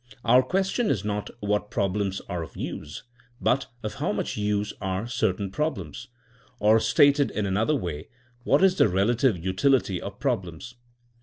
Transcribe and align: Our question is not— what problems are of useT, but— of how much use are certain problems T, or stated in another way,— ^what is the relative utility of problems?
Our 0.25 0.41
question 0.41 0.89
is 0.89 1.05
not— 1.05 1.29
what 1.51 1.69
problems 1.69 2.21
are 2.27 2.41
of 2.41 2.55
useT, 2.57 3.03
but— 3.39 3.67
of 3.83 3.93
how 4.01 4.11
much 4.11 4.35
use 4.35 4.73
are 4.81 5.05
certain 5.05 5.51
problems 5.51 6.05
T, 6.05 6.09
or 6.57 6.79
stated 6.79 7.29
in 7.29 7.45
another 7.45 7.75
way,— 7.75 8.07
^what 8.47 8.63
is 8.63 8.77
the 8.79 8.89
relative 8.89 9.37
utility 9.37 10.01
of 10.01 10.19
problems? 10.19 10.73